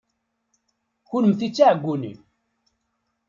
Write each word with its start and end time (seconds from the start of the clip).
Kennemti 1.09 1.47
d 1.49 1.53
tiɛeggunin! 1.55 2.17